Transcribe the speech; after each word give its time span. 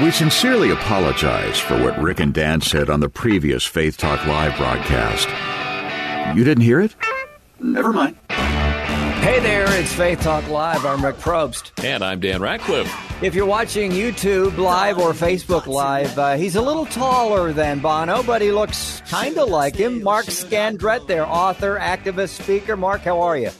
We 0.00 0.12
sincerely 0.12 0.70
apologize 0.70 1.58
for 1.58 1.76
what 1.82 2.00
Rick 2.00 2.20
and 2.20 2.32
Dan 2.32 2.60
said 2.60 2.88
on 2.88 3.00
the 3.00 3.08
previous 3.08 3.66
Faith 3.66 3.96
Talk 3.96 4.24
Live 4.26 4.56
broadcast. 4.56 5.28
You 6.36 6.44
didn't 6.44 6.62
hear 6.62 6.80
it? 6.80 6.94
Never 7.58 7.92
mind. 7.92 8.16
Hey 8.28 9.40
there, 9.40 9.66
it's 9.80 9.92
Faith 9.92 10.20
Talk 10.20 10.48
Live. 10.48 10.86
I'm 10.86 11.04
Rick 11.04 11.16
Probst. 11.16 11.84
And 11.84 12.04
I'm 12.04 12.20
Dan 12.20 12.40
Ratcliffe. 12.40 12.88
If 13.24 13.34
you're 13.34 13.44
watching 13.44 13.90
YouTube 13.90 14.56
Live 14.56 14.98
or 14.98 15.10
Facebook 15.14 15.66
Live, 15.66 16.16
uh, 16.16 16.36
he's 16.36 16.54
a 16.54 16.62
little 16.62 16.86
taller 16.86 17.52
than 17.52 17.80
Bono, 17.80 18.22
but 18.22 18.40
he 18.40 18.52
looks 18.52 19.02
kind 19.08 19.36
of 19.36 19.48
like 19.48 19.74
him. 19.74 20.04
Mark 20.04 20.26
Scandrette 20.26 21.08
there, 21.08 21.26
author, 21.26 21.76
activist, 21.76 22.40
speaker. 22.40 22.76
Mark, 22.76 23.00
how 23.00 23.20
are 23.20 23.36
you? 23.36 23.50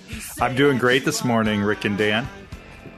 I'm 0.41 0.55
doing 0.55 0.79
great 0.79 1.05
this 1.05 1.25
morning, 1.25 1.63
Rick 1.63 1.85
and 1.85 1.99
Dan. 1.99 2.29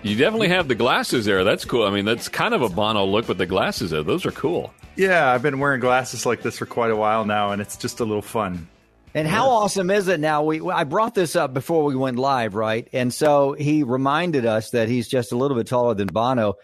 You 0.02 0.16
definitely 0.16 0.48
have 0.48 0.66
the 0.66 0.74
glasses 0.74 1.26
there. 1.26 1.44
That's 1.44 1.64
cool. 1.66 1.86
I 1.86 1.90
mean, 1.90 2.06
that's 2.06 2.28
kind 2.28 2.54
of 2.54 2.62
a 2.62 2.70
Bono 2.70 3.04
look 3.04 3.28
with 3.28 3.36
the 3.36 3.46
glasses 3.46 3.90
there. 3.90 4.02
Those 4.02 4.24
are 4.24 4.30
cool. 4.30 4.72
Yeah, 4.96 5.30
I've 5.30 5.42
been 5.42 5.58
wearing 5.58 5.80
glasses 5.80 6.24
like 6.24 6.42
this 6.42 6.58
for 6.58 6.66
quite 6.66 6.90
a 6.90 6.96
while 6.96 7.26
now, 7.26 7.52
and 7.52 7.60
it's 7.60 7.76
just 7.76 8.00
a 8.00 8.04
little 8.04 8.22
fun. 8.22 8.66
And 9.12 9.26
how 9.26 9.48
awesome 9.48 9.90
is 9.90 10.08
it 10.08 10.20
now? 10.20 10.42
We 10.44 10.60
I 10.70 10.84
brought 10.84 11.14
this 11.14 11.36
up 11.36 11.52
before 11.52 11.84
we 11.84 11.96
went 11.96 12.18
live, 12.18 12.54
right? 12.54 12.88
And 12.92 13.12
so 13.12 13.52
he 13.52 13.82
reminded 13.82 14.46
us 14.46 14.70
that 14.70 14.88
he's 14.88 15.08
just 15.08 15.32
a 15.32 15.36
little 15.36 15.56
bit 15.56 15.66
taller 15.66 15.94
than 15.94 16.08
Bono, 16.08 16.54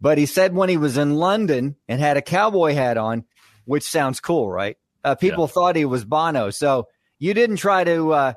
but 0.00 0.18
he 0.18 0.26
said 0.26 0.54
when 0.54 0.68
he 0.68 0.76
was 0.76 0.98
in 0.98 1.14
London 1.14 1.76
and 1.88 2.00
had 2.00 2.16
a 2.16 2.22
cowboy 2.22 2.74
hat 2.74 2.98
on, 2.98 3.24
which 3.64 3.84
sounds 3.84 4.20
cool, 4.20 4.50
right? 4.50 4.76
Uh, 5.04 5.14
people 5.14 5.44
yeah. 5.44 5.52
thought 5.52 5.76
he 5.76 5.84
was 5.84 6.04
Bono. 6.04 6.50
So 6.50 6.88
you 7.18 7.34
didn't 7.34 7.56
try 7.56 7.84
to 7.84 8.12
uh, 8.12 8.32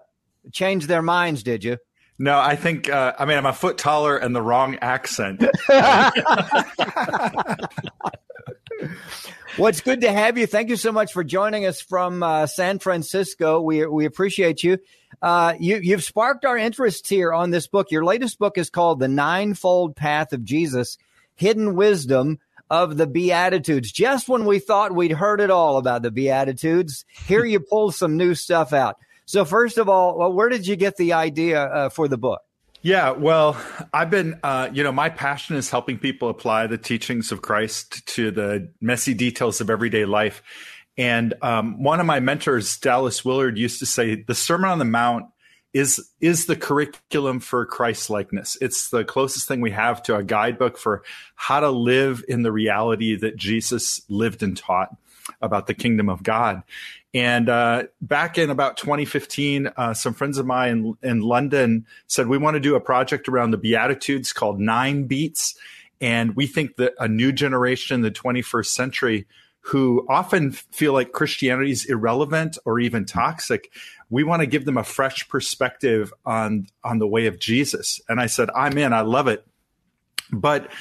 change 0.52 0.88
their 0.88 1.02
minds, 1.02 1.42
did 1.42 1.64
you? 1.64 1.78
No, 2.18 2.40
I 2.40 2.56
think 2.56 2.90
uh, 2.90 3.14
I 3.20 3.26
mean 3.26 3.38
I'm 3.38 3.46
a 3.46 3.54
foot 3.54 3.78
taller 3.78 4.18
and 4.18 4.36
the 4.36 4.42
wrong 4.42 4.78
accent. 4.82 5.44
well, 5.70 6.12
it's 9.68 9.82
good 9.82 10.02
to 10.02 10.12
have 10.12 10.38
you. 10.38 10.48
Thank 10.48 10.70
you 10.70 10.78
so 10.78 10.94
much 10.94 11.12
for 11.12 11.26
joining 11.26 11.66
us 11.66 11.82
from 11.82 12.24
uh, 12.24 12.48
San 12.48 12.80
Francisco. 12.80 13.62
We 13.62 13.86
we 13.86 14.06
appreciate 14.06 14.64
you. 14.64 14.78
Uh, 15.22 15.56
you 15.60 15.78
you've 15.78 16.04
sparked 16.04 16.46
our 16.46 16.58
interest 16.58 17.10
here 17.10 17.34
on 17.34 17.52
this 17.52 17.68
book. 17.68 17.92
Your 17.92 18.06
latest 18.06 18.40
book 18.40 18.58
is 18.58 18.70
called 18.70 19.00
The 19.00 19.10
Ninefold 19.10 19.98
Path 19.98 20.32
of 20.32 20.46
Jesus: 20.46 20.98
Hidden 21.36 21.76
Wisdom 21.76 22.40
of 22.70 22.96
the 22.96 23.08
Beatitudes. 23.08 23.92
Just 23.92 24.30
when 24.30 24.46
we 24.46 24.60
thought 24.60 24.96
we'd 24.96 25.12
heard 25.12 25.42
it 25.42 25.52
all 25.52 25.78
about 25.78 26.02
the 26.02 26.12
Beatitudes, 26.12 27.04
here 27.28 27.44
you 27.44 27.60
pull 27.60 27.92
some 27.92 28.16
new 28.16 28.36
stuff 28.36 28.72
out. 28.72 28.96
So, 29.26 29.44
first 29.44 29.78
of 29.78 29.90
all, 29.90 30.18
well, 30.18 30.32
where 30.32 30.50
did 30.50 30.68
you 30.68 30.76
get 30.76 30.98
the 30.98 31.14
idea 31.14 31.64
uh, 31.64 31.90
for 31.90 32.08
the 32.08 32.18
book? 32.18 32.42
Yeah, 32.84 33.12
well, 33.12 33.60
I've 33.92 34.12
been, 34.12 34.40
uh, 34.44 34.70
you 34.72 34.84
know, 34.84 34.92
my 34.92 35.10
passion 35.10 35.56
is 35.56 35.72
helping 35.72 35.98
people 35.98 36.30
apply 36.30 36.68
the 36.68 36.78
teachings 36.78 37.32
of 37.32 37.42
Christ 37.42 38.06
to 38.10 38.30
the 38.30 38.72
messy 38.80 39.16
details 39.16 39.60
of 39.60 39.72
everyday 39.72 40.06
life. 40.06 40.44
And 40.96 41.34
um, 41.42 41.82
one 41.82 42.00
of 42.00 42.06
my 42.06 42.20
mentors, 42.20 42.78
Dallas 42.78 43.26
Willard, 43.26 43.58
used 43.58 43.80
to 43.80 43.88
say, 43.88 44.22
"The 44.22 44.36
Sermon 44.36 44.70
on 44.70 44.78
the 44.78 44.86
Mount 44.86 45.26
is 45.74 46.00
is 46.22 46.46
the 46.46 46.56
curriculum 46.56 47.40
for 47.40 47.66
Christ 47.66 48.12
likeness. 48.12 48.56
It's 48.62 48.90
the 48.90 49.04
closest 49.04 49.48
thing 49.48 49.62
we 49.62 49.72
have 49.72 50.04
to 50.04 50.16
a 50.16 50.24
guidebook 50.24 50.78
for 50.78 51.04
how 51.34 51.62
to 51.62 51.70
live 51.72 52.24
in 52.28 52.44
the 52.44 52.52
reality 52.52 53.16
that 53.16 53.36
Jesus 53.36 54.00
lived 54.08 54.44
and 54.44 54.56
taught 54.56 54.96
about 55.42 55.66
the 55.66 55.74
kingdom 55.74 56.08
of 56.08 56.22
God." 56.22 56.62
And 57.16 57.48
uh, 57.48 57.84
back 58.02 58.38
in 58.38 58.50
about 58.50 58.76
2015, 58.76 59.72
uh, 59.78 59.94
some 59.94 60.14
friends 60.14 60.38
of 60.38 60.46
mine 60.46 60.98
in, 61.02 61.10
in 61.12 61.22
London 61.22 61.86
said, 62.08 62.28
We 62.28 62.38
want 62.38 62.56
to 62.56 62.60
do 62.60 62.76
a 62.76 62.82
project 62.82 63.30
around 63.30 63.52
the 63.52 63.58
Beatitudes 63.58 64.34
called 64.34 64.60
Nine 64.60 65.06
Beats. 65.06 65.58
And 66.02 66.36
we 66.36 66.46
think 66.46 66.76
that 66.76 66.94
a 67.00 67.08
new 67.08 67.32
generation 67.32 67.96
in 67.96 68.02
the 68.02 68.12
21st 68.12 68.66
century 68.66 69.28
who 69.62 70.06
often 70.10 70.52
feel 70.52 70.92
like 70.92 71.14
Christianity 71.14 71.72
is 71.72 71.86
irrelevant 71.86 72.58
or 72.66 72.82
even 72.82 73.06
toxic, 73.06 73.72
we 74.10 74.26
want 74.26 74.42
to 74.42 74.46
give 74.46 74.66
them 74.66 74.78
a 74.78 74.84
fresh 74.84 75.28
perspective 75.30 76.14
on, 76.26 76.68
on 76.84 77.00
the 77.00 77.08
way 77.08 77.28
of 77.28 77.40
Jesus. 77.40 78.02
And 78.10 78.20
I 78.20 78.26
said, 78.26 78.50
I'm 78.54 78.78
in, 78.78 78.92
I 78.92 79.02
love 79.02 79.30
it. 79.30 79.48
But 80.32 80.72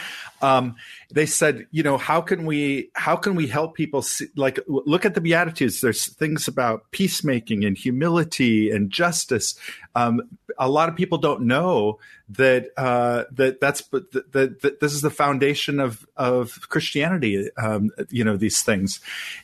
um, 0.42 0.76
they 1.10 1.26
said, 1.26 1.66
you 1.70 1.82
know, 1.82 1.96
how 1.96 2.20
can 2.20 2.46
we 2.46 2.90
how 2.94 3.16
can 3.16 3.34
we 3.34 3.46
help 3.46 3.74
people 3.74 4.02
see, 4.02 4.26
like 4.36 4.58
look 4.66 5.04
at 5.04 5.14
the 5.14 5.20
beatitudes? 5.20 5.80
There's 5.80 6.12
things 6.14 6.48
about 6.48 6.90
peacemaking 6.90 7.64
and 7.64 7.76
humility 7.76 8.70
and 8.70 8.90
justice. 8.90 9.58
Um, 9.94 10.22
a 10.58 10.68
lot 10.68 10.88
of 10.88 10.96
people 10.96 11.18
don't 11.18 11.42
know 11.42 11.98
that 12.30 12.68
uh, 12.76 13.24
that 13.32 13.60
that's 13.60 13.82
that, 13.88 14.32
that, 14.32 14.80
this 14.80 14.92
is 14.92 15.02
the 15.02 15.10
foundation 15.10 15.80
of 15.80 16.06
of 16.16 16.68
Christianity. 16.68 17.48
Um, 17.56 17.90
you 18.10 18.24
know 18.24 18.36
these 18.36 18.62
things, 18.62 19.00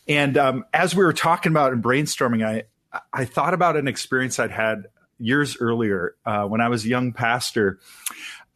and 0.08 0.36
um, 0.36 0.64
as 0.72 0.94
we 0.94 1.04
were 1.04 1.12
talking 1.12 1.52
about 1.52 1.72
and 1.72 1.82
brainstorming, 1.82 2.46
I 2.46 2.64
I 3.12 3.24
thought 3.24 3.54
about 3.54 3.76
an 3.76 3.88
experience 3.88 4.38
I'd 4.38 4.50
had 4.50 4.86
years 5.18 5.56
earlier 5.60 6.14
uh, 6.24 6.44
when 6.44 6.60
I 6.60 6.68
was 6.68 6.84
a 6.84 6.88
young 6.88 7.12
pastor 7.12 7.78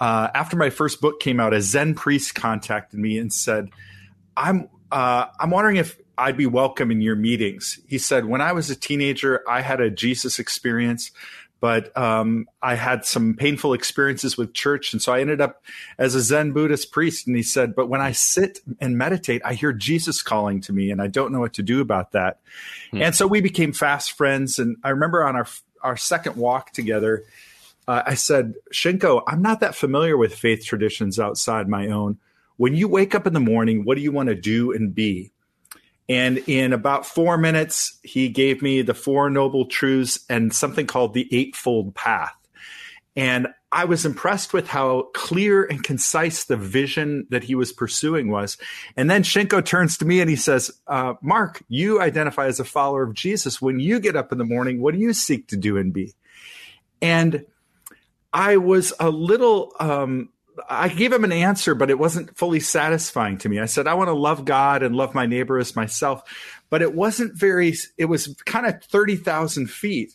uh, 0.04 0.30
after 0.34 0.54
my 0.54 0.68
first 0.68 1.00
book 1.00 1.18
came 1.18 1.40
out, 1.40 1.54
a 1.54 1.62
Zen 1.62 1.94
priest 1.94 2.34
contacted 2.34 3.00
me 3.00 3.16
and 3.16 3.32
said, 3.32 3.70
"I'm 4.36 4.68
uh, 4.92 5.28
I'm 5.40 5.48
wondering 5.48 5.76
if 5.76 5.96
I'd 6.18 6.36
be 6.36 6.44
welcome 6.44 6.90
in 6.90 7.00
your 7.00 7.16
meetings." 7.16 7.80
He 7.88 7.96
said, 7.96 8.26
"When 8.26 8.42
I 8.42 8.52
was 8.52 8.68
a 8.68 8.76
teenager, 8.76 9.42
I 9.48 9.62
had 9.62 9.80
a 9.80 9.88
Jesus 9.88 10.38
experience." 10.38 11.10
But 11.58 11.96
um, 11.96 12.46
I 12.60 12.74
had 12.74 13.06
some 13.06 13.32
painful 13.32 13.72
experiences 13.72 14.36
with 14.36 14.52
church. 14.52 14.92
And 14.92 15.00
so 15.00 15.14
I 15.14 15.22
ended 15.22 15.40
up 15.40 15.64
as 15.96 16.14
a 16.14 16.20
Zen 16.20 16.52
Buddhist 16.52 16.92
priest. 16.92 17.26
And 17.26 17.34
he 17.34 17.42
said, 17.42 17.74
But 17.74 17.88
when 17.88 18.02
I 18.02 18.12
sit 18.12 18.58
and 18.80 18.98
meditate, 18.98 19.40
I 19.46 19.54
hear 19.54 19.72
Jesus 19.72 20.20
calling 20.20 20.60
to 20.62 20.74
me, 20.74 20.90
and 20.90 21.00
I 21.00 21.06
don't 21.06 21.32
know 21.32 21.40
what 21.40 21.54
to 21.54 21.62
do 21.62 21.80
about 21.80 22.12
that. 22.12 22.40
Hmm. 22.90 23.00
And 23.00 23.14
so 23.14 23.26
we 23.26 23.40
became 23.40 23.72
fast 23.72 24.12
friends. 24.12 24.58
And 24.58 24.76
I 24.84 24.90
remember 24.90 25.24
on 25.24 25.36
our, 25.36 25.46
our 25.80 25.96
second 25.96 26.36
walk 26.36 26.72
together, 26.72 27.24
uh, 27.86 28.02
I 28.06 28.14
said, 28.14 28.54
Shinko, 28.72 29.22
I'm 29.26 29.42
not 29.42 29.60
that 29.60 29.74
familiar 29.74 30.16
with 30.16 30.34
faith 30.34 30.64
traditions 30.64 31.18
outside 31.18 31.68
my 31.68 31.88
own. 31.88 32.18
When 32.56 32.74
you 32.74 32.88
wake 32.88 33.14
up 33.14 33.26
in 33.26 33.32
the 33.32 33.40
morning, 33.40 33.84
what 33.84 33.96
do 33.96 34.02
you 34.02 34.12
want 34.12 34.28
to 34.28 34.34
do 34.34 34.72
and 34.72 34.94
be? 34.94 35.32
And 36.08 36.38
in 36.46 36.72
about 36.72 37.06
four 37.06 37.38
minutes, 37.38 37.98
he 38.02 38.28
gave 38.28 38.62
me 38.62 38.82
the 38.82 38.94
Four 38.94 39.30
Noble 39.30 39.66
Truths 39.66 40.20
and 40.28 40.54
something 40.54 40.86
called 40.86 41.14
the 41.14 41.28
Eightfold 41.34 41.94
Path. 41.94 42.34
And 43.16 43.48
I 43.70 43.86
was 43.86 44.04
impressed 44.04 44.52
with 44.52 44.68
how 44.68 45.08
clear 45.14 45.64
and 45.64 45.82
concise 45.82 46.44
the 46.44 46.56
vision 46.56 47.26
that 47.30 47.44
he 47.44 47.54
was 47.54 47.72
pursuing 47.72 48.30
was. 48.30 48.56
And 48.96 49.10
then 49.10 49.22
Shinko 49.22 49.64
turns 49.64 49.98
to 49.98 50.04
me 50.04 50.20
and 50.20 50.28
he 50.28 50.36
says, 50.36 50.70
uh, 50.86 51.14
Mark, 51.22 51.62
you 51.68 52.00
identify 52.00 52.46
as 52.46 52.60
a 52.60 52.64
follower 52.64 53.02
of 53.02 53.14
Jesus. 53.14 53.62
When 53.62 53.80
you 53.80 53.98
get 53.98 54.16
up 54.16 54.30
in 54.30 54.38
the 54.38 54.44
morning, 54.44 54.80
what 54.80 54.94
do 54.94 55.00
you 55.00 55.12
seek 55.12 55.48
to 55.48 55.56
do 55.56 55.76
and 55.76 55.92
be? 55.92 56.14
And 57.00 57.46
I 58.34 58.56
was 58.56 58.92
a 58.98 59.08
little, 59.10 59.72
um, 59.78 60.30
I 60.68 60.88
gave 60.88 61.12
him 61.12 61.22
an 61.22 61.32
answer, 61.32 61.76
but 61.76 61.88
it 61.88 61.98
wasn't 61.98 62.36
fully 62.36 62.58
satisfying 62.58 63.38
to 63.38 63.48
me. 63.48 63.60
I 63.60 63.66
said, 63.66 63.86
I 63.86 63.94
want 63.94 64.08
to 64.08 64.14
love 64.14 64.44
God 64.44 64.82
and 64.82 64.96
love 64.96 65.14
my 65.14 65.24
neighbor 65.24 65.56
as 65.58 65.76
myself, 65.76 66.22
but 66.68 66.82
it 66.82 66.94
wasn't 66.94 67.38
very, 67.38 67.74
it 67.96 68.06
was 68.06 68.34
kind 68.44 68.66
of 68.66 68.82
30,000 68.82 69.70
feet. 69.70 70.14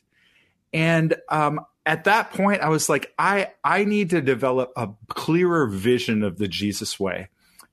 And, 0.74 1.16
um, 1.30 1.62
at 1.86 2.04
that 2.04 2.33
point, 2.33 2.62
I 2.62 2.69
was 2.69 2.88
like, 2.88 3.12
I, 3.18 3.51
I 3.63 3.83
need 3.83 4.12
to 4.12 4.22
develop 4.22 4.72
a 4.75 4.89
clearer 5.07 5.65
vision 5.65 6.22
of 6.22 6.38
the 6.38 6.48
Jesus 6.48 7.00
way. 7.00 7.30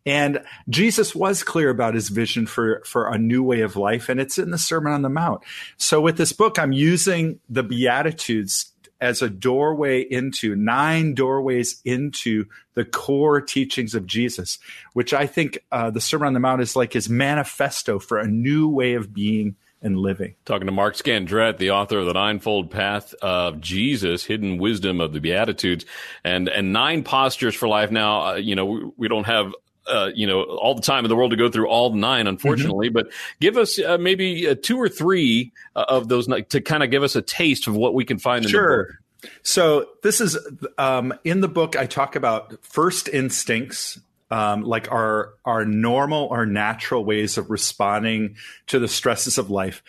And 0.07 0.43
Jesus 0.69 1.15
was 1.15 1.43
clear 1.43 1.69
about 1.69 1.95
his 1.95 2.09
vision 2.09 2.47
for, 2.47 2.81
for 2.87 3.09
a 3.09 3.19
new 3.19 3.43
way 3.43 3.61
of 3.61 3.75
life, 3.77 4.09
and 4.09 4.21
it's 4.21 4.39
in 4.39 4.53
the 4.53 4.59
Sermon 4.59 4.93
on 4.93 5.03
the 5.03 5.11
Mount. 5.11 5.43
So 5.77 6.01
with 6.01 6.17
this 6.17 6.33
book, 6.33 6.59
I'm 6.59 6.73
using 6.73 7.41
the 7.51 7.65
Beatitudes 7.65 8.73
as 9.01 9.23
a 9.23 9.29
doorway 9.29 10.01
into 10.03 10.55
nine 10.57 11.15
doorways 11.15 11.81
into 11.85 12.47
the 12.75 12.85
core 12.85 13.41
teachings 13.41 13.95
of 13.95 14.07
Jesus, 14.07 14.59
which 14.93 15.13
I 15.13 15.27
think 15.27 15.59
uh, 15.73 15.91
the 15.91 16.01
Sermon 16.01 16.29
on 16.29 16.35
the 16.35 16.41
Mount 16.41 16.63
is 16.63 16.77
like 16.77 16.93
his 16.93 17.09
manifesto 17.09 17.99
for 17.99 18.19
a 18.19 18.27
new 18.27 18.69
way 18.69 18.95
of 18.95 19.13
being 19.13 19.57
and 19.83 19.99
living. 19.99 20.35
Talking 20.45 20.67
to 20.67 20.73
Mark 20.73 20.97
Scandrette, 20.97 21.59
the 21.59 21.71
author 21.71 21.99
of 21.99 22.07
the 22.07 22.15
Ninefold 22.15 22.71
Path 22.71 23.15
of 23.23 23.61
Jesus, 23.61 24.25
Hidden 24.25 24.59
Wisdom 24.59 25.01
of 25.01 25.13
the 25.13 25.21
Beatitudes, 25.21 25.85
and 26.25 26.49
and 26.49 26.73
nine 26.73 27.05
postures 27.05 27.55
for 27.55 27.69
life. 27.69 27.91
Now, 27.91 28.27
uh, 28.27 28.35
you 28.35 28.55
know, 28.55 28.67
we, 28.67 28.91
we 28.97 29.09
don't 29.09 29.27
have 29.27 29.53
uh, 29.89 30.11
you 30.15 30.27
know, 30.27 30.43
all 30.43 30.75
the 30.75 30.83
time 30.83 31.05
in 31.05 31.09
the 31.09 31.17
world 31.17 31.31
to 31.31 31.37
go 31.37 31.51
through 31.51 31.69
all 31.69 31.95
nine, 31.95 32.27
unfortunately. 32.27 32.89
Mm-hmm. 32.89 32.95
But 32.95 33.09
give 33.41 33.57
us 33.57 33.79
uh, 33.79 33.99
maybe 33.99 34.49
uh, 34.49 34.55
two 34.61 34.79
or 34.79 34.89
three 34.89 35.53
uh, 35.75 35.85
of 35.89 36.09
those 36.09 36.27
to 36.49 36.61
kind 36.61 36.83
of 36.83 36.91
give 36.91 37.03
us 37.03 37.17
a 37.17 37.23
taste 37.23 37.67
of 37.67 37.77
what 37.77 37.95
we 37.95 38.05
can 38.05 38.19
find 38.19 38.45
in 38.45 38.51
sure. 38.51 38.77
the 38.77 38.85
book. 38.85 39.33
So 39.43 39.89
this 40.03 40.21
is 40.21 40.39
um, 40.79 41.15
in 41.25 41.41
the 41.41 41.49
book. 41.49 41.77
I 41.77 41.87
talk 41.87 42.17
about 42.17 42.55
first 42.63 43.09
instincts, 43.09 43.99
um, 44.31 44.63
like 44.63 44.91
our 44.93 45.35
our 45.45 45.65
normal, 45.65 46.29
our 46.31 46.47
natural 46.47 47.05
ways 47.05 47.39
of 47.39 47.51
responding 47.51 48.37
to 48.69 48.79
the 48.79 48.89
stresses 48.89 49.39
of 49.39 49.51
life, 49.51 49.83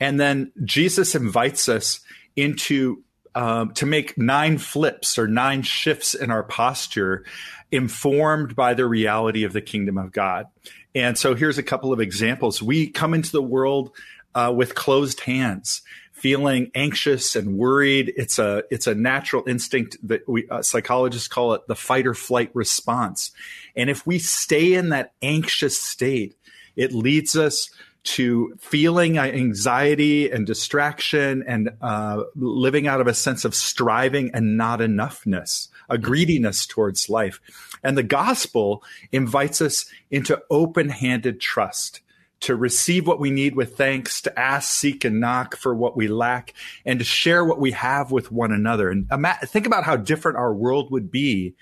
and 0.00 0.18
then 0.18 0.52
Jesus 0.64 1.14
invites 1.14 1.68
us 1.68 2.00
into 2.36 3.02
um, 3.34 3.72
to 3.74 3.86
make 3.86 4.18
nine 4.18 4.58
flips 4.58 5.18
or 5.18 5.28
nine 5.28 5.62
shifts 5.62 6.14
in 6.14 6.30
our 6.30 6.42
posture, 6.42 7.24
informed 7.70 8.56
by 8.56 8.74
the 8.74 8.86
reality 8.86 9.44
of 9.44 9.52
the 9.52 9.60
kingdom 9.60 9.98
of 9.98 10.12
God. 10.12 10.46
And 10.94 11.16
so 11.16 11.34
here's 11.34 11.58
a 11.58 11.62
couple 11.62 11.92
of 11.92 12.00
examples. 12.00 12.60
We 12.62 12.88
come 12.88 13.14
into 13.14 13.32
the 13.32 13.42
world 13.42 13.92
uh, 14.34 14.52
with 14.54 14.74
closed 14.74 15.20
hands 15.20 15.82
feeling 16.20 16.70
anxious 16.74 17.34
and 17.34 17.56
worried. 17.56 18.12
It's 18.14 18.38
a 18.38 18.62
it's 18.70 18.86
a 18.86 18.94
natural 18.94 19.42
instinct 19.46 19.96
that 20.06 20.28
we 20.28 20.46
uh, 20.50 20.62
psychologists 20.62 21.28
call 21.28 21.54
it 21.54 21.66
the 21.66 21.74
fight 21.74 22.06
or 22.06 22.14
flight 22.14 22.50
response. 22.52 23.32
And 23.74 23.88
if 23.88 24.06
we 24.06 24.18
stay 24.18 24.74
in 24.74 24.90
that 24.90 25.12
anxious 25.22 25.80
state, 25.80 26.36
it 26.76 26.92
leads 26.92 27.36
us 27.36 27.70
to 28.02 28.54
feeling 28.58 29.18
anxiety 29.18 30.30
and 30.30 30.46
distraction 30.46 31.44
and 31.46 31.70
uh, 31.82 32.22
living 32.34 32.86
out 32.86 33.00
of 33.00 33.06
a 33.06 33.14
sense 33.14 33.44
of 33.44 33.54
striving 33.54 34.30
and 34.32 34.56
not 34.56 34.80
enoughness, 34.80 35.68
a 35.88 35.98
greediness 35.98 36.66
towards 36.66 37.10
life. 37.10 37.40
And 37.82 37.96
the 37.98 38.02
gospel 38.02 38.82
invites 39.12 39.60
us 39.60 39.86
into 40.10 40.40
open 40.50 40.88
handed 40.88 41.40
trust 41.40 42.00
to 42.40 42.56
receive 42.56 43.06
what 43.06 43.20
we 43.20 43.30
need 43.30 43.54
with 43.54 43.76
thanks, 43.76 44.22
to 44.22 44.38
ask, 44.38 44.72
seek, 44.72 45.04
and 45.04 45.20
knock 45.20 45.56
for 45.56 45.74
what 45.74 45.94
we 45.96 46.08
lack, 46.08 46.54
and 46.86 46.98
to 46.98 47.04
share 47.04 47.44
what 47.44 47.60
we 47.60 47.72
have 47.72 48.10
with 48.10 48.32
one 48.32 48.50
another. 48.50 48.88
And 48.88 49.06
think 49.44 49.66
about 49.66 49.84
how 49.84 49.96
different 49.96 50.38
our 50.38 50.54
world 50.54 50.90
would 50.90 51.10
be 51.10 51.54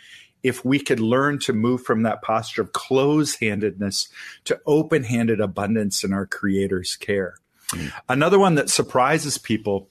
if 0.43 0.65
we 0.65 0.79
could 0.79 1.01
learn 1.01 1.39
to 1.41 1.53
move 1.53 1.83
from 1.83 2.03
that 2.03 2.23
posture 2.23 2.63
of 2.63 2.73
close 2.73 3.35
handedness 3.37 4.09
to 4.45 4.61
open 4.67 5.05
handed 5.05 5.41
abundance 5.41 6.05
in 6.05 6.13
our 6.13 6.27
Creator's 6.27 6.97
care. 6.97 7.37
Mm. 7.71 7.93
Another 8.09 8.39
one 8.39 8.55
that 8.55 8.71
surprises 8.71 9.39
people 9.39 9.89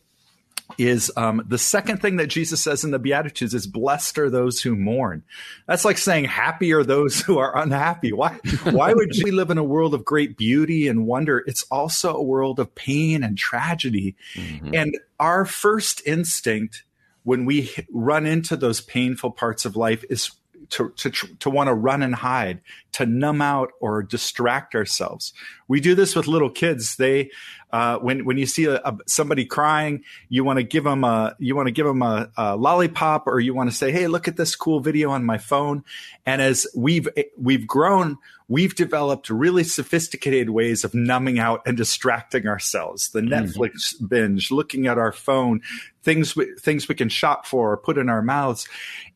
is 0.78 1.12
um, 1.16 1.44
the 1.48 1.58
second 1.58 2.02
thing 2.02 2.18
that 2.18 2.28
Jesus 2.28 2.62
says 2.62 2.84
in 2.84 2.92
the 2.92 3.00
Beatitudes 3.00 3.54
is 3.54 3.66
blessed 3.66 4.18
are 4.18 4.30
those 4.30 4.62
who 4.62 4.76
mourn. 4.76 5.24
That's 5.66 5.86
like 5.86 5.98
saying 5.98 6.26
happy 6.26 6.74
are 6.74 6.84
those 6.84 7.22
who 7.22 7.38
are 7.38 7.58
unhappy. 7.58 8.12
Why, 8.12 8.38
why 8.64 8.94
would 8.94 9.12
we 9.24 9.32
live 9.32 9.50
in 9.50 9.58
a 9.58 9.64
world 9.64 9.94
of 9.94 10.04
great 10.04 10.38
beauty 10.38 10.88
and 10.88 11.06
wonder? 11.06 11.44
It's 11.48 11.64
also 11.72 12.16
a 12.16 12.24
world 12.24 12.60
of 12.60 12.76
pain 12.76 13.24
and 13.24 13.38
tragedy. 13.38 14.16
Mm-hmm. 14.34 14.76
And 14.76 14.98
our 15.20 15.46
first 15.46 16.02
instinct 16.06 16.84
when 17.28 17.44
we 17.44 17.70
run 17.92 18.26
into 18.26 18.56
those 18.56 18.80
painful 18.80 19.32
parts 19.32 19.66
of 19.66 19.76
life 19.76 20.02
is 20.10 20.32
to, 20.70 20.92
to, 20.92 21.10
to 21.10 21.50
want 21.50 21.68
to 21.68 21.74
run 21.74 22.02
and 22.02 22.16
hide, 22.16 22.62
to 22.94 23.06
numb 23.06 23.42
out 23.42 23.72
or 23.82 24.02
distract 24.02 24.74
ourselves. 24.74 25.34
We 25.68 25.82
do 25.82 25.96
this 25.96 26.16
with 26.16 26.28
little 26.28 26.50
kids. 26.50 26.96
They, 26.96 27.32
uh, 27.72 27.98
when, 27.98 28.24
when 28.26 28.38
you 28.38 28.46
see 28.46 28.66
a, 28.66 28.76
a, 28.76 28.98
somebody 29.06 29.46
crying, 29.46 30.04
you 30.30 30.44
want 30.44 30.58
to 30.58 30.64
give 30.64 30.84
them 30.84 31.04
a, 31.04 31.36
you 31.40 31.56
want 31.56 31.68
to 31.68 31.72
give 31.72 31.86
them 31.86 32.02
a, 32.02 32.32
a, 32.38 32.56
lollipop 32.56 33.28
or 33.28 33.40
you 33.40 33.54
want 33.54 33.70
to 33.70 33.76
say, 33.76 33.92
Hey, 33.92 34.08
look 34.08 34.28
at 34.28 34.38
this 34.38 34.56
cool 34.56 34.80
video 34.80 35.12
on 35.12 35.26
my 35.26 35.38
phone. 35.38 35.84
And 36.26 36.42
as 36.42 36.66
we've, 36.76 37.10
we've 37.38 37.68
grown, 37.68 38.18
we've 38.48 38.76
developed 38.76 39.30
really 39.30 39.64
sophisticated 39.64 40.50
ways 40.50 40.84
of 40.84 40.94
numbing 40.94 41.40
out 41.40 41.62
and 41.66 41.76
distracting 41.76 42.48
ourselves. 42.48 43.10
The 43.10 43.22
mm-hmm. 43.22 43.34
Netflix 43.34 43.96
mm-hmm. 43.96 44.06
binge, 44.06 44.52
looking 44.52 44.88
at 44.88 44.98
our 44.98 45.12
phone, 45.12 45.62
things 46.04 46.36
we, 46.36 46.54
things 46.56 46.88
we 46.88 46.96
can 46.96 47.10
shop 47.10 47.46
for 47.46 47.74
or 47.74 47.78
put 47.78 47.98
in 47.98 48.08
our 48.08 48.22
mouths. 48.22 48.68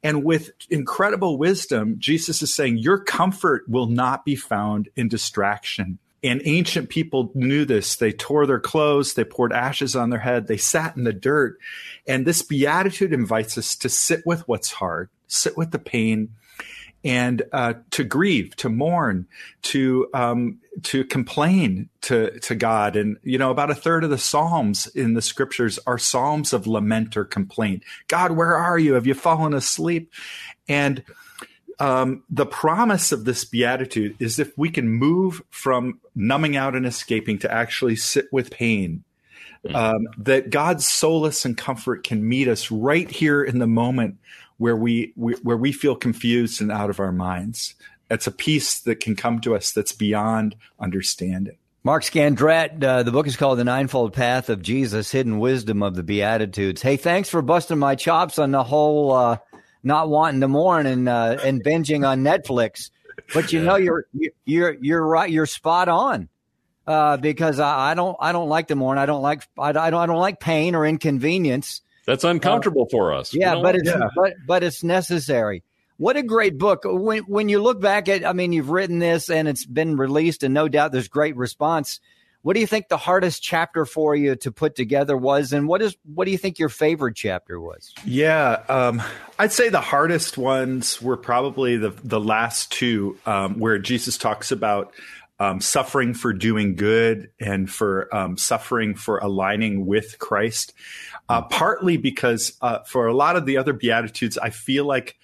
And 0.03 0.23
with 0.25 0.51
incredible 0.69 1.37
wisdom, 1.37 1.95
Jesus 1.99 2.41
is 2.41 2.53
saying 2.53 2.79
your 2.79 2.99
comfort 2.99 3.63
will 3.69 3.87
not 3.87 4.25
be 4.25 4.35
found 4.35 4.89
in 4.97 5.07
distraction. 5.07 5.99
And 6.23 6.41
ancient 6.45 6.89
people 6.89 7.31
knew 7.33 7.65
this. 7.65 7.95
They 7.95 8.11
tore 8.11 8.45
their 8.45 8.59
clothes, 8.59 9.15
they 9.15 9.23
poured 9.23 9.53
ashes 9.53 9.95
on 9.95 10.11
their 10.11 10.19
head, 10.19 10.47
they 10.47 10.57
sat 10.57 10.95
in 10.95 11.03
the 11.03 11.13
dirt. 11.13 11.57
And 12.07 12.25
this 12.25 12.41
beatitude 12.43 13.11
invites 13.11 13.57
us 13.57 13.75
to 13.77 13.89
sit 13.89 14.25
with 14.25 14.47
what's 14.47 14.71
hard, 14.71 15.09
sit 15.27 15.57
with 15.57 15.71
the 15.71 15.79
pain, 15.79 16.29
and 17.03 17.41
uh, 17.51 17.73
to 17.91 18.03
grieve, 18.03 18.55
to 18.57 18.69
mourn, 18.69 19.27
to 19.63 20.07
um, 20.13 20.59
to 20.83 21.03
complain 21.03 21.89
to 22.01 22.39
to 22.41 22.55
God. 22.55 22.95
And 22.95 23.17
you 23.23 23.37
know, 23.37 23.49
about 23.49 23.71
a 23.71 23.75
third 23.75 24.03
of 24.03 24.09
the 24.09 24.17
psalms 24.17 24.87
in 24.87 25.13
the 25.13 25.21
scriptures 25.21 25.79
are 25.87 25.97
psalms 25.97 26.53
of 26.53 26.67
lament 26.67 27.17
or 27.17 27.25
complaint. 27.25 27.83
God, 28.07 28.31
where 28.33 28.55
are 28.55 28.77
you? 28.77 28.93
Have 28.93 29.07
you 29.07 29.13
fallen 29.13 29.53
asleep? 29.53 30.11
And 30.67 31.03
um, 31.79 32.23
the 32.29 32.45
promise 32.45 33.11
of 33.11 33.25
this 33.25 33.45
beatitude 33.45 34.15
is 34.19 34.39
if 34.39 34.57
we 34.57 34.69
can 34.69 34.89
move 34.89 35.41
from 35.49 35.99
numbing 36.15 36.55
out 36.55 36.75
and 36.75 36.85
escaping 36.85 37.39
to 37.39 37.51
actually 37.51 37.95
sit 37.95 38.31
with 38.31 38.51
pain, 38.51 39.03
hmm. 39.67 39.75
um, 39.75 40.07
that 40.17 40.49
God's 40.49 40.87
solace 40.87 41.45
and 41.45 41.57
comfort 41.57 42.03
can 42.03 42.27
meet 42.27 42.47
us 42.47 42.71
right 42.71 43.09
here 43.09 43.43
in 43.43 43.59
the 43.59 43.67
moment 43.67 44.17
where 44.57 44.75
we, 44.75 45.13
we, 45.15 45.33
where 45.43 45.57
we 45.57 45.71
feel 45.71 45.95
confused 45.95 46.61
and 46.61 46.71
out 46.71 46.89
of 46.89 46.99
our 46.99 47.11
minds. 47.11 47.75
It's 48.09 48.27
a 48.27 48.31
peace 48.31 48.79
that 48.81 48.99
can 48.99 49.15
come 49.15 49.39
to 49.41 49.55
us 49.55 49.71
that's 49.71 49.93
beyond 49.93 50.55
understanding. 50.79 51.57
Mark 51.83 52.03
Scandrette, 52.03 52.83
uh, 52.83 53.01
the 53.01 53.11
book 53.11 53.25
is 53.25 53.35
called 53.35 53.57
The 53.57 53.63
Ninefold 53.63 54.13
Path 54.13 54.49
of 54.49 54.61
Jesus, 54.61 55.09
Hidden 55.09 55.39
Wisdom 55.39 55.81
of 55.81 55.95
the 55.95 56.03
Beatitudes. 56.03 56.83
Hey, 56.83 56.95
thanks 56.95 57.27
for 57.27 57.41
busting 57.41 57.79
my 57.79 57.95
chops 57.95 58.37
on 58.37 58.51
the 58.51 58.63
whole 58.63 59.11
uh, 59.13 59.37
not 59.83 60.09
wanting 60.09 60.41
to 60.41 60.47
mourn 60.47 60.85
and 60.85 61.07
uh, 61.07 61.37
and 61.43 61.63
binging 61.63 62.07
on 62.07 62.23
Netflix. 62.23 62.91
But 63.33 63.53
you 63.53 63.61
know, 63.61 63.75
you're 63.75 64.05
you're 64.45 64.73
you're 64.73 65.05
right. 65.05 65.29
You're 65.29 65.45
spot 65.45 65.87
on 65.87 66.29
uh, 66.87 67.17
because 67.17 67.59
I, 67.59 67.91
I, 67.91 67.93
don't 67.93 68.17
I 68.19 68.31
don't 68.31 68.49
like 68.49 68.67
to 68.67 68.75
mourn. 68.75 68.97
I 68.97 69.05
don't 69.05 69.21
like 69.21 69.47
I, 69.57 69.69
I 69.69 69.71
don't 69.71 69.93
I 70.01 70.05
don't 70.05 70.17
like 70.17 70.39
pain 70.39 70.75
or 70.75 70.85
inconvenience. 70.85 71.81
That's 72.05 72.23
uncomfortable 72.23 72.83
uh, 72.83 72.91
for 72.91 73.13
us. 73.13 73.33
Yeah, 73.33 73.59
but 73.61 73.75
it's 73.75 73.89
yeah. 73.89 74.09
but 74.15 74.33
but 74.45 74.63
it's 74.63 74.83
necessary. 74.83 75.63
What 75.97 76.17
a 76.17 76.23
great 76.23 76.57
book. 76.57 76.81
When 76.83 77.23
when 77.23 77.49
you 77.49 77.61
look 77.61 77.79
back 77.79 78.09
at 78.09 78.25
I 78.25 78.33
mean 78.33 78.53
you've 78.53 78.69
written 78.69 78.99
this 78.99 79.29
and 79.29 79.47
it's 79.47 79.65
been 79.65 79.97
released 79.97 80.43
and 80.43 80.53
no 80.53 80.67
doubt 80.67 80.91
there's 80.91 81.07
great 81.07 81.35
response. 81.35 81.99
What 82.43 82.55
do 82.55 82.59
you 82.59 82.67
think 82.67 82.87
the 82.87 82.97
hardest 82.97 83.43
chapter 83.43 83.85
for 83.85 84.15
you 84.15 84.35
to 84.37 84.51
put 84.51 84.75
together 84.75 85.15
was 85.15 85.53
and 85.53 85.67
what 85.67 85.81
is 85.81 85.95
what 86.03 86.25
do 86.25 86.31
you 86.31 86.37
think 86.37 86.57
your 86.57 86.69
favorite 86.69 87.15
chapter 87.15 87.61
was? 87.61 87.93
Yeah, 88.03 88.63
um, 88.67 89.01
I'd 89.37 89.51
say 89.51 89.69
the 89.69 89.81
hardest 89.81 90.37
ones 90.37 91.01
were 91.01 91.17
probably 91.17 91.77
the 91.77 91.91
the 92.03 92.19
last 92.19 92.71
two 92.71 93.17
um, 93.25 93.59
where 93.59 93.77
Jesus 93.77 94.17
talks 94.17 94.51
about 94.51 94.93
um, 95.39 95.61
suffering 95.61 96.13
for 96.13 96.33
doing 96.33 96.75
good 96.75 97.31
and 97.39 97.69
for 97.69 98.13
um, 98.15 98.37
suffering 98.37 98.95
for 98.95 99.17
aligning 99.19 99.85
with 99.85 100.19
Christ. 100.19 100.73
Uh, 101.29 101.43
partly 101.43 101.97
because 101.97 102.57
uh, 102.61 102.79
for 102.79 103.07
a 103.07 103.13
lot 103.13 103.35
of 103.35 103.45
the 103.45 103.57
other 103.57 103.73
beatitudes, 103.73 104.37
I 104.37 104.49
feel 104.49 104.85
like 104.85 105.17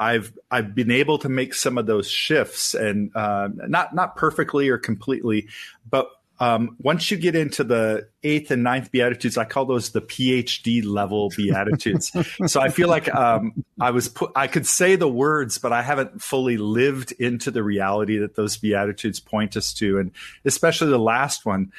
I've 0.00 0.32
I've 0.50 0.74
been 0.74 0.90
able 0.90 1.18
to 1.18 1.28
make 1.28 1.54
some 1.54 1.78
of 1.78 1.86
those 1.86 2.10
shifts 2.10 2.74
and 2.74 3.14
uh, 3.14 3.48
not 3.54 3.94
not 3.94 4.16
perfectly 4.16 4.68
or 4.68 4.78
completely, 4.78 5.48
but 5.88 6.10
um, 6.42 6.74
once 6.80 7.08
you 7.08 7.16
get 7.18 7.36
into 7.36 7.62
the 7.62 8.08
eighth 8.24 8.50
and 8.50 8.64
ninth 8.64 8.90
beatitudes, 8.90 9.38
I 9.38 9.44
call 9.44 9.64
those 9.64 9.90
the 9.90 10.02
PhD 10.02 10.84
level 10.84 11.30
beatitudes. 11.36 12.10
so 12.48 12.60
I 12.60 12.68
feel 12.68 12.88
like 12.88 13.08
um, 13.14 13.64
I 13.80 13.92
was 13.92 14.08
put, 14.08 14.32
I 14.34 14.48
could 14.48 14.66
say 14.66 14.96
the 14.96 15.06
words, 15.06 15.58
but 15.58 15.72
I 15.72 15.82
haven't 15.82 16.20
fully 16.20 16.56
lived 16.56 17.12
into 17.12 17.52
the 17.52 17.62
reality 17.62 18.18
that 18.18 18.34
those 18.34 18.56
beatitudes 18.56 19.20
point 19.20 19.56
us 19.56 19.72
to, 19.74 20.00
and 20.00 20.10
especially 20.44 20.88
the 20.88 20.98
last 20.98 21.46
one 21.46 21.70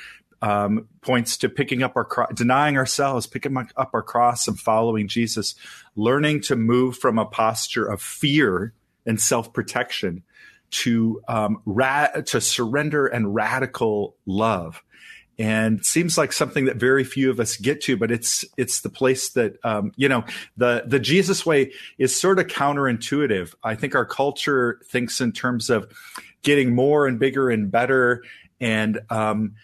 um, 0.41 0.87
points 1.01 1.35
to 1.39 1.49
picking 1.49 1.83
up 1.83 1.97
our 1.97 2.05
cro- 2.05 2.27
denying 2.33 2.77
ourselves, 2.77 3.27
picking 3.27 3.57
up 3.75 3.89
our 3.91 4.01
cross, 4.01 4.47
and 4.47 4.57
following 4.57 5.09
Jesus, 5.09 5.55
learning 5.97 6.39
to 6.43 6.55
move 6.55 6.95
from 6.97 7.19
a 7.19 7.25
posture 7.25 7.85
of 7.85 8.01
fear 8.01 8.71
and 9.05 9.19
self 9.19 9.51
protection 9.51 10.23
to 10.73 11.21
um, 11.27 11.61
ra- 11.65 12.07
to 12.25 12.41
surrender 12.41 13.07
and 13.07 13.33
radical 13.33 14.15
love. 14.25 14.83
And 15.39 15.83
seems 15.83 16.15
like 16.15 16.31
something 16.31 16.65
that 16.65 16.75
very 16.75 17.03
few 17.03 17.31
of 17.31 17.39
us 17.39 17.57
get 17.57 17.81
to 17.81 17.97
but 17.97 18.11
it's 18.11 18.45
it's 18.55 18.81
the 18.81 18.89
place 18.89 19.29
that 19.29 19.57
um, 19.63 19.91
you 19.95 20.07
know 20.07 20.23
the 20.57 20.83
the 20.85 20.99
jesus 20.99 21.43
way 21.43 21.73
is 21.97 22.15
sort 22.15 22.37
of 22.37 22.45
counterintuitive. 22.47 23.55
I 23.63 23.73
think 23.73 23.95
our 23.95 24.05
culture 24.05 24.79
thinks 24.89 25.21
in 25.21 25.31
terms 25.31 25.71
of 25.71 25.91
getting 26.43 26.75
more 26.75 27.07
and 27.07 27.17
bigger 27.17 27.49
and 27.49 27.71
better. 27.71 28.23
And 28.61 28.99
um, 29.09 29.55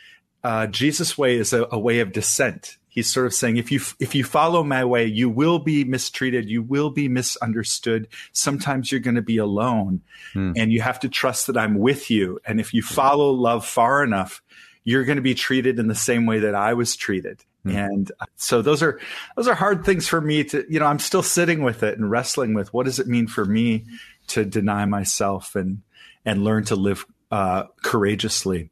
uh, 0.44 0.66
jesus 0.68 1.18
way 1.18 1.36
is 1.36 1.54
a, 1.54 1.68
a 1.72 1.78
way 1.78 2.00
of 2.00 2.14
descent 2.14 2.79
he's 2.90 3.12
sort 3.12 3.26
of 3.26 3.34
saying 3.34 3.58
if 3.58 3.72
you 3.72 3.80
if 4.00 4.14
you 4.16 4.24
follow 4.24 4.64
my 4.64 4.84
way 4.84 5.06
you 5.06 5.30
will 5.30 5.60
be 5.60 5.84
mistreated 5.84 6.50
you 6.50 6.62
will 6.62 6.90
be 6.90 7.08
misunderstood. 7.08 8.08
Sometimes 8.34 8.92
you're 8.92 9.00
going 9.00 9.16
to 9.16 9.22
be 9.22 9.38
alone 9.38 10.02
hmm. 10.34 10.52
and 10.58 10.74
you 10.74 10.82
have 10.82 11.00
to 11.00 11.10
trust 11.10 11.48
that 11.48 11.58
i'm 11.58 11.78
with 11.78 12.12
you. 12.12 12.40
And 12.46 12.60
if 12.60 12.74
you 12.74 12.82
follow 12.82 13.32
love 13.32 13.66
far 13.66 14.04
enough 14.04 14.42
you're 14.84 15.04
going 15.04 15.18
to 15.18 15.22
be 15.22 15.36
treated 15.36 15.78
in 15.78 15.88
the 15.88 15.96
same 15.96 16.26
way 16.26 16.40
that 16.40 16.56
i 16.56 16.74
was 16.74 16.96
treated. 16.96 17.44
Hmm. 17.64 17.76
and 17.76 18.12
uh, 18.20 18.26
so 18.38 18.62
those 18.62 18.82
are 18.82 19.00
those 19.36 19.48
are 19.48 19.56
hard 19.56 19.86
things 19.86 20.08
for 20.08 20.22
me 20.22 20.44
to 20.46 20.66
you 20.70 20.80
know 20.80 20.86
i'm 20.86 21.00
still 21.00 21.24
sitting 21.24 21.62
with 21.62 21.84
it 21.84 21.98
and 21.98 22.10
wrestling 22.10 22.54
with 22.54 22.74
what 22.74 22.86
does 22.86 23.00
it 23.00 23.08
mean 23.08 23.28
for 23.28 23.44
me 23.44 23.86
to 24.28 24.46
deny 24.46 24.86
myself 24.86 25.56
and 25.56 25.82
and 26.26 26.44
learn 26.44 26.64
to 26.66 26.76
live 26.76 27.06
uh, 27.32 27.64
courageously 27.84 28.70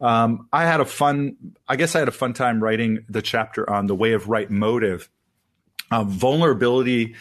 um, 0.00 0.48
I 0.52 0.64
had 0.64 0.80
a 0.80 0.84
fun, 0.84 1.36
I 1.68 1.76
guess 1.76 1.94
I 1.94 1.98
had 1.98 2.08
a 2.08 2.12
fun 2.12 2.32
time 2.32 2.62
writing 2.62 3.04
the 3.08 3.22
chapter 3.22 3.68
on 3.68 3.86
the 3.86 3.94
way 3.94 4.12
of 4.12 4.28
right 4.28 4.50
motive. 4.50 5.08
Uh, 5.90 6.04
vulnerability 6.04 7.14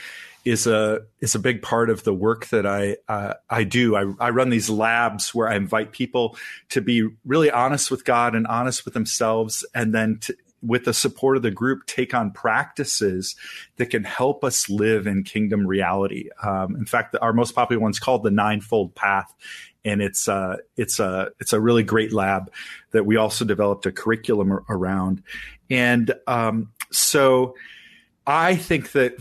is 0.45 0.67
a 0.67 1.00
is 1.22 1.36
a 1.36 1.39
big 1.39 1.62
part 1.62 1.89
of 1.89 2.03
the 2.03 2.13
work 2.13 2.48
that 2.48 2.65
I 2.65 2.98
uh, 3.07 3.36
I 3.50 3.63
do. 3.63 3.95
I, 3.95 4.05
I 4.19 4.29
run 4.31 4.50
these 4.50 4.69
labs 4.69 5.33
where 5.33 5.48
I 5.48 5.55
invite 5.55 5.91
people 5.91 6.38
to 6.69 6.81
be 6.81 7.07
really 7.25 7.50
honest 7.50 7.89
with 7.89 8.03
God 8.03 8.36
and 8.36 8.45
honest 8.48 8.83
with 8.86 8.93
themselves, 8.93 9.65
and 9.74 9.93
then 9.93 10.19
to, 10.22 10.36
with 10.62 10.86
the 10.86 10.93
support 10.93 11.38
of 11.38 11.43
the 11.43 11.51
group, 11.51 11.86
take 11.86 12.13
on 12.13 12.31
practices 12.31 13.36
that 13.77 13.88
can 13.88 14.03
help 14.03 14.43
us 14.43 14.69
live 14.69 15.07
in 15.07 15.24
kingdom 15.24 15.67
reality. 15.67 16.29
Um, 16.41 16.75
in 16.75 16.86
fact, 16.86 17.15
our 17.22 17.33
most 17.33 17.53
popular 17.53 17.81
one 17.81 17.91
is 17.91 18.00
called 18.00 18.24
the 18.24 18.31
Ninefold 18.31 18.95
Path, 18.95 19.33
and 19.85 20.01
it's 20.01 20.27
uh, 20.27 20.57
it's 20.77 20.99
a 20.99 21.29
it's 21.39 21.53
a 21.53 21.59
really 21.59 21.83
great 21.83 22.13
lab 22.13 22.51
that 22.91 23.05
we 23.05 23.17
also 23.17 23.45
developed 23.45 23.85
a 23.85 23.91
curriculum 23.91 24.51
around, 24.69 25.23
and 25.69 26.13
um, 26.27 26.71
so 26.91 27.55
I 28.25 28.55
think 28.55 28.93
that 28.93 29.15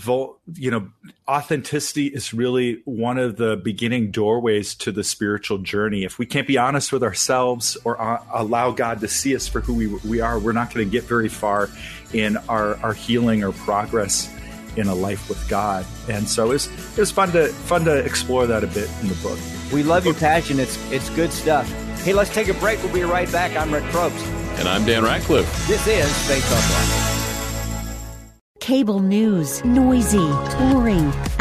you 0.55 0.71
know 0.71 0.89
authenticity 1.29 2.07
is 2.07 2.33
really 2.33 2.83
one 2.85 3.19
of 3.19 3.37
the 3.37 3.57
beginning 3.57 4.13
doorways 4.13 4.75
to 4.77 4.93
the 4.93 5.03
spiritual 5.03 5.59
journey. 5.59 6.05
If 6.05 6.19
we 6.19 6.27
can't 6.27 6.47
be 6.47 6.57
honest 6.57 6.93
with 6.93 7.03
ourselves 7.03 7.77
or 7.85 8.01
uh, 8.01 8.23
allow 8.33 8.71
God 8.71 9.01
to 9.01 9.09
see 9.09 9.35
us 9.35 9.49
for 9.49 9.61
who 9.61 9.75
we, 9.75 9.87
we 10.09 10.21
are, 10.21 10.39
we're 10.39 10.53
not 10.53 10.73
going 10.73 10.87
to 10.87 10.91
get 10.91 11.05
very 11.05 11.29
far 11.29 11.69
in 12.13 12.37
our, 12.49 12.77
our 12.77 12.93
healing 12.93 13.43
or 13.43 13.53
progress 13.53 14.32
in 14.77 14.89
a 14.89 14.95
life 14.95 15.29
with 15.29 15.49
God. 15.49 15.87
And 16.09 16.29
so 16.29 16.47
it 16.47 16.55
was, 16.55 16.67
it 16.93 16.99
was 16.99 17.11
fun 17.11 17.33
to 17.33 17.49
fun 17.49 17.85
to 17.85 17.99
explore 18.05 18.47
that 18.47 18.65
a 18.65 18.67
bit 18.67 18.91
in 19.01 19.09
the 19.09 19.15
book. 19.17 19.39
We 19.73 19.83
love 19.83 20.05
your 20.05 20.15
passion. 20.15 20.59
It's 20.61 20.79
it's 20.93 21.11
good 21.11 21.33
stuff. 21.33 21.71
Hey, 22.01 22.13
let's 22.13 22.33
take 22.33 22.49
a 22.49 22.55
break. 22.55 22.83
We'll 22.83 22.93
be 22.93 23.03
right 23.03 23.31
back. 23.31 23.57
I'm 23.57 23.73
Rick 23.73 23.85
Probst. 23.85 24.27
And 24.59 24.69
I'm 24.69 24.85
Dan 24.85 25.05
Ratcliffe. 25.05 25.47
This 25.67 25.87
is 25.87 26.29
Faith 26.29 26.45
Talk 26.49 26.71
Live. 26.71 27.13
Cable 28.61 29.01
news, 29.01 29.65
noisy, 29.65 30.19
boring, 30.59 31.11